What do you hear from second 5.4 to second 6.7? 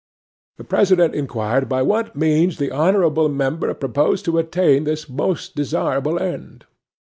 desirable end?